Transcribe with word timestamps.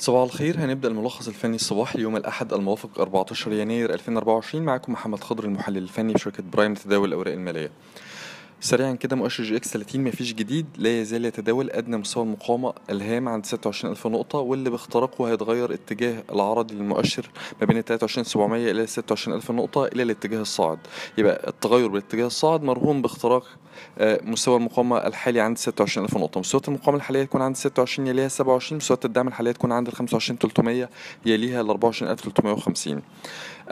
صباح 0.00 0.22
الخير. 0.22 0.58
هنبدأ 0.58 0.88
الملخص 0.88 1.28
الفني 1.28 1.56
الصباحي 1.56 2.00
يوم 2.00 2.16
الأحد 2.16 2.52
الموافق 2.52 3.00
14 3.00 3.52
يناير 3.52 3.94
2024 3.94 4.64
معكم 4.64 4.92
محمد 4.92 5.20
خضر 5.24 5.44
المحلل 5.44 5.78
الفني 5.78 6.12
بشركة 6.12 6.42
برايم 6.52 6.72
لتداول 6.72 7.08
الأوراق 7.08 7.32
المالية. 7.34 7.70
سريعا 8.62 8.92
كده 8.92 9.16
مؤشر 9.16 9.44
جي 9.44 9.56
إكس 9.56 9.68
30 9.72 10.04
مفيش 10.04 10.32
جديد 10.32 10.66
لا 10.76 11.00
يزال 11.00 11.24
يتداول 11.24 11.70
أدنى 11.70 11.96
مستوى 11.96 12.22
المقاومة 12.22 12.72
الهام 12.90 13.28
عند 13.28 13.46
26000 13.46 14.06
نقطة 14.06 14.38
واللي 14.38 14.70
باختراقه 14.70 15.30
هيتغير 15.30 15.74
اتجاه 15.74 16.22
العرضي 16.32 16.74
للمؤشر 16.74 17.30
ما 17.60 17.66
بين 17.66 17.82
23700 17.82 18.70
إلى 18.70 18.86
26000 18.86 19.50
نقطة 19.50 19.86
إلى 19.86 20.02
الاتجاه 20.02 20.40
الصاعد. 20.40 20.78
يبقى 21.18 21.48
التغير 21.48 21.88
بالاتجاه 21.88 22.26
الصاعد 22.26 22.62
مرهون 22.62 23.02
باختراق 23.02 23.46
آه، 23.98 24.20
مستوى 24.24 24.56
المقاومة 24.56 24.96
الحالي 24.98 25.40
عند 25.40 25.58
26000 25.58 26.16
نقطة. 26.16 26.40
مستويات 26.40 26.68
المقاومة 26.68 26.96
الحالية 26.98 27.24
تكون 27.24 27.42
عند 27.42 27.56
26 27.56 28.06
يليها 28.08 28.28
27 28.28 28.76
مستويات 28.76 29.04
الدعم 29.04 29.28
الحالية 29.28 29.52
تكون 29.52 29.72
عند 29.72 29.88
ال 29.88 29.94
25300 29.94 30.88
يليها 31.26 31.60
ال 31.60 31.70
24350 31.70 33.02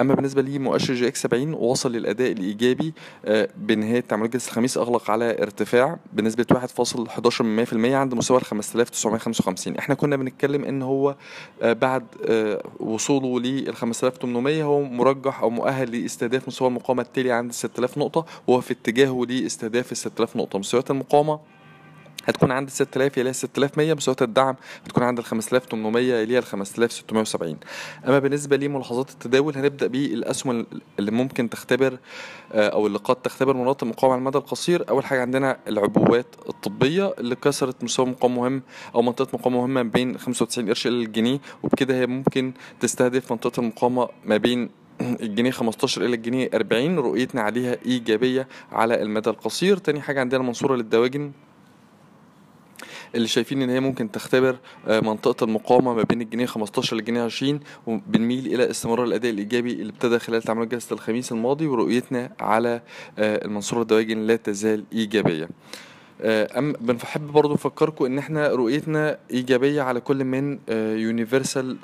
أما 0.01 0.15
بالنسبة 0.15 0.43
لمؤشر 0.43 0.95
جي 0.95 1.09
إكس 1.09 1.23
70 1.23 1.55
وصل 1.55 1.93
للأداء 1.93 2.33
الإيجابي 2.33 2.95
آه، 3.25 3.49
بنهاية 3.57 4.01
تعاملات 4.01 4.33
جلسه 4.33 4.49
الخميس 4.49 4.78
أغلق 4.79 5.11
على 5.11 5.43
ارتفاع 5.43 5.99
بنسبة 6.13 6.47
1.11% 6.53 7.75
عند 7.75 8.15
مستوى 8.15 8.39
ال 8.39 8.45
5955 8.45 9.77
إحنا 9.77 9.95
كنا 9.95 10.17
بنتكلم 10.17 10.65
إن 10.65 10.83
هو 10.83 11.17
آه، 11.63 11.73
بعد 11.73 12.05
آه، 12.27 12.63
وصوله 12.81 13.41
لل 13.41 13.77
5800 13.77 14.63
هو 14.63 14.83
مرجح 14.83 15.43
أو 15.43 15.51
مؤهل 15.51 16.03
لاستهداف 16.03 16.49
مستوى 16.49 16.69
المقاومة 16.69 17.03
التالي 17.03 17.33
عند 17.33 17.53
6000 17.53 17.99
نقطة 17.99 18.25
وهو 18.47 18.61
في 18.61 18.73
اتجاهه 18.73 19.27
لاستهداف 19.29 19.93
ال 19.93 19.97
6000 19.97 20.37
نقطة. 20.37 20.59
مستويات 20.59 20.91
المقاومة 20.91 21.41
هتكون 22.29 22.51
عند 22.51 22.71
6000 22.71 23.19
يليها 23.19 23.33
6100 23.33 23.95
مستويات 23.95 24.23
الدعم 24.23 24.57
هتكون 24.85 25.03
عند 25.03 25.19
ال 25.19 25.25
5800 25.25 26.15
يليها 26.15 26.39
ال 26.39 26.45
5670 26.45 27.57
أما 28.07 28.19
بالنسبة 28.19 28.57
لملاحظات 28.57 29.11
التداول 29.11 29.57
هنبدأ 29.57 29.87
بالأسهم 29.87 30.67
اللي 30.99 31.11
ممكن 31.11 31.51
تختبر 31.51 31.99
آه، 32.53 32.69
أو 32.69 32.87
اللي 32.87 32.99
قد 32.99 33.17
تختبر 33.17 33.57
مناطق 33.57 33.85
مقاومة 33.85 34.15
على 34.15 34.21
المدى 34.21 34.39
القصير. 34.39 34.89
أول 34.89 35.05
حاجة 35.05 35.21
عندنا 35.21 35.59
العبوات 35.69 36.27
الطبية 36.49 37.15
اللي 37.19 37.35
كسرت 37.35 37.85
مستوى 37.85 38.07
مقاومه 38.07 38.41
مهم 38.41 38.63
أو 38.95 39.03
منطقة 39.03 39.29
مقاومة 39.39 39.59
مهمة 39.67 39.83
بين 39.83 40.19
95 40.19 40.69
قرش 40.69 40.87
إلى 40.87 41.05
الجنيه 41.05 41.39
وبكده 41.63 41.95
هي 41.95 42.07
ممكن 42.07 42.53
تستهدف 42.81 43.33
منطقة 43.33 43.61
المقاومة 43.61 44.09
ما 44.25 44.37
بين 44.37 44.71
الجنيه 45.01 45.51
15 45.51 46.05
إلى 46.05 46.17
الجنيه 46.17 46.51
40 46.55 46.99
رؤيتنا 46.99 47.43
عليها 47.43 47.77
إيجابية 47.87 48.49
على 48.73 49.03
المدى 49.03 49.31
القصير. 49.31 49.77
تاني 49.77 50.01
حاجة 50.01 50.21
عندنا 50.21 50.43
منصورة 50.43 50.77
للدواجن. 50.77 51.33
اللي 53.15 53.29
شايفين 53.29 53.63
إن 53.63 53.71
هي 53.71 53.81
ممكن 53.81 54.11
تختبر 54.11 54.59
آه، 54.87 55.01
منطقة 55.01 55.45
المقاومة 55.45 55.95
ما 55.95 56.03
بين 56.03 56.23
الجنيه 56.23 56.47
15 56.47 56.97
للجنيه 56.97 57.23
20 57.23 57.61
وبنميل 57.87 58.47
إلى 58.47 58.71
استمرار 58.71 59.05
الأداء 59.05 59.31
الإيجابي 59.33 59.73
اللي 59.73 59.93
ابتدى 59.93 60.19
خلال 60.19 60.43
تعاملات 60.43 60.69
جلسه 60.69 60.95
الخميس 60.95 61.33
الماضي 61.33 61.67
ورؤيتنا 61.67 62.33
على 62.41 62.83
آه، 63.19 63.45
المنصورة 63.45 63.83
الدواجن 63.83 64.19
لا 64.19 64.37
تزال 64.37 64.85
إيجابية. 64.93 65.49
أم 66.21 66.73
بنحب 66.81 67.27
برضو 67.27 67.55
نفكركم 67.55 68.05
إن 68.05 68.19
إحنا 68.19 68.49
رؤيتنا 68.49 69.19
إيجابية 69.31 69.83
على 69.83 70.01
كل 70.01 70.25
من 70.25 70.59
يونيفرسال 70.99 71.77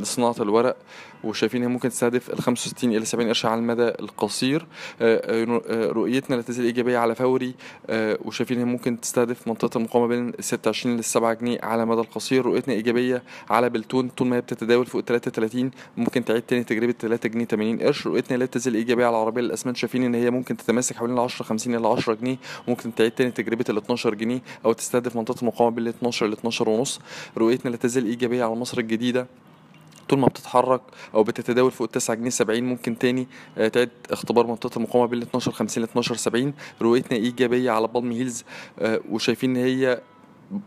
لصناعة 0.00 0.36
الورق 0.40 0.76
وشايفين 1.24 1.62
هي 1.62 1.68
ممكن 1.68 1.88
تستهدف 1.88 2.30
ال 2.30 2.42
65 2.42 2.90
إلى 2.90 3.04
70 3.04 3.28
قرش 3.28 3.46
على 3.46 3.60
المدى 3.60 3.88
القصير. 3.88 4.66
آه، 5.00 5.44
آه، 5.44 5.62
آه، 5.68 5.88
رؤيتنا 5.92 6.36
لا 6.36 6.42
تزال 6.42 6.64
إيجابية 6.64 6.98
على 6.98 7.14
فوري 7.14 7.54
وشايفين 8.24 8.58
هي 8.58 8.64
ممكن 8.64 9.00
تستهدف 9.00 9.48
منطقة 9.48 9.78
المقاومة 9.78 10.06
بين 10.06 10.32
26 10.40 10.96
لل 10.96 11.04
7 11.04 11.34
جنيه 11.34 11.58
على 11.62 11.82
المدى 11.82 12.00
القصير. 12.00 12.46
رؤيتنا 12.46 12.74
إيجابية 12.74 13.22
على 13.50 13.70
بلتون 13.70 14.08
طول 14.08 14.26
ما 14.28 14.36
هي 14.36 14.40
بتتداول 14.40 14.86
فوق 14.86 15.00
33 15.00 15.70
ممكن 15.96 16.24
تعيد 16.24 16.42
تاني 16.42 16.64
تجربة 16.64 16.92
3 16.92 17.28
جنيه 17.28 17.44
80 17.44 17.78
قرش. 17.78 18.06
رؤيتنا 18.06 18.36
لا 18.36 18.46
تزال 18.46 18.74
إيجابية 18.74 19.06
على 19.06 19.16
العربية 19.16 19.42
للأسمنت. 19.42 19.76
شايفين 19.76 20.02
إن 20.02 20.14
هي 20.14 20.30
ممكن 20.30 20.56
تتماسك 20.56 20.96
حوالين 20.96 21.18
ال 21.18 21.22
10 21.22 21.44
50 21.44 21.74
إلى 21.74 21.88
10 21.88 22.14
جنيه 22.14 22.36
ممكن 22.68 22.94
تعيد 22.94 23.12
تاني 23.12 23.30
تجربة 23.30 23.64
ال 23.70 23.76
12 23.76 24.14
جنيه 24.14 24.42
أو 24.64 24.72
تستهدف 24.72 25.16
منطقة 25.16 25.40
المقاومة 25.40 25.76
بين 25.76 25.88
12 25.88 26.26
ل 26.26 26.32
12 26.32 26.68
ونص. 26.68 27.00
رؤيتنا 27.38 27.70
لا 27.70 27.76
تزال 27.76 28.06
إيجابية 28.06 28.44
على 28.44 28.54
مصر 28.54 28.78
الجديدة. 28.78 29.26
طول 30.08 30.18
ما 30.18 30.26
بتتحرك 30.26 30.80
أو 31.14 31.22
بتتداول 31.22 31.70
فوق 31.70 31.86
9 31.88 32.16
جنيه 32.16 32.30
70 32.30 32.64
ممكن 32.64 32.98
تاني 32.98 33.28
آه، 33.58 33.68
تعيد 33.68 33.90
اختبار 34.10 34.46
منطقة 34.46 34.76
المقاومة 34.76 35.06
بين 35.06 35.22
12 35.22 35.52
50 35.52 35.82
ل 35.82 35.86
12 35.86 36.16
70 36.16 36.54
رؤيتنا 36.82 37.18
إيجابية 37.18 37.70
على 37.70 37.88
بالم 37.88 38.12
هيلز 38.12 38.44
آه، 38.78 39.00
وشايفين 39.10 39.56
إن 39.56 39.64
هي 39.64 40.00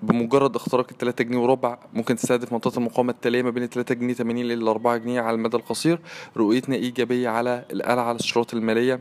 بمجرد 0.03 0.55
اختراق 0.55 0.87
ال 0.91 0.97
3 0.97 1.23
جنيه 1.23 1.37
وربع 1.37 1.77
ممكن 1.93 2.15
تستهدف 2.15 2.53
منطقة 2.53 2.77
المقاومة 2.77 3.11
التالية 3.11 3.41
ما 3.41 3.49
بين 3.49 3.65
3 3.65 3.95
جنيه 3.95 4.13
80 4.13 4.45
لل 4.45 4.67
4 4.67 4.97
جنيه 4.97 5.21
على 5.21 5.35
المدى 5.35 5.57
القصير. 5.57 5.99
رؤيتنا 6.37 6.75
إيجابية 6.75 7.29
على 7.29 7.65
القلعة 7.71 8.03
على 8.03 8.19
الشروط 8.19 8.53
المالية. 8.53 8.99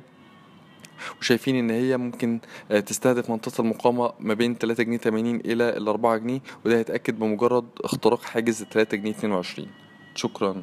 وشايفين 1.21 1.57
إن 1.57 1.71
هي 1.71 1.97
ممكن 1.97 2.41
آه، 2.71 2.81
تستهدف 2.81 3.31
منطقة 3.31 3.61
المقاومة 3.61 4.13
ما 4.21 4.35
بين 4.35 4.55
3 4.55 4.83
جنيه 4.83 4.97
80 4.99 5.37
إلى 5.37 5.77
ال 5.77 5.89
4 5.89 6.17
جنيه 6.17 6.41
وده 6.65 6.79
هيتأكد 6.79 7.19
بمجرد 7.19 7.65
اختراق 7.81 8.23
حاجز 8.23 8.65
3 8.65 8.97
جنيه 8.97 9.11
22 9.11 9.69
شكرا. 10.15 10.63